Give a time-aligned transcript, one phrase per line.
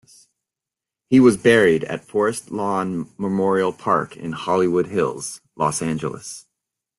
[1.11, 6.47] He was buried at Forest Lawn Memorial Park, in Hollywood Hills, Los Angeles.